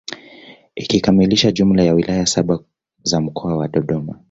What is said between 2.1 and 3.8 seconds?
saba za mkoa wa